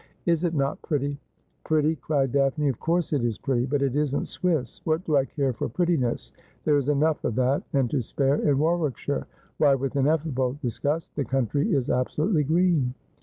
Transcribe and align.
'Is 0.25 0.43
it 0.43 0.55
not 0.55 0.81
pretty?' 0.81 1.19
'Pretty,' 1.63 1.95
cried 1.97 2.31
Daphne, 2.31 2.69
'of 2.69 2.79
course 2.79 3.13
it 3.13 3.23
is 3.23 3.37
pretty; 3.37 3.67
but 3.67 3.83
it 3.83 3.95
isn't 3.95 4.27
Swiss. 4.29 4.81
What 4.83 5.05
do 5.05 5.15
I 5.15 5.25
care 5.25 5.53
for 5.53 5.69
prettiness? 5.69 6.31
There 6.65 6.75
is 6.77 6.89
enough 6.89 7.23
of 7.23 7.35
that 7.35 7.61
and 7.73 7.87
to 7.91 8.01
spare 8.01 8.37
in 8.41 8.57
Warwickshire. 8.57 9.27
Why,' 9.59 9.75
with 9.75 9.95
ineffable 9.95 10.53
dis 10.59 10.79
gust,' 10.79 11.11
the 11.15 11.23
country 11.23 11.75
is 11.75 11.91
absolutely 11.91 12.43
green 12.43 12.95